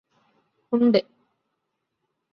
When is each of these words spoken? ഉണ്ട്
ഉണ്ട് 0.73 0.99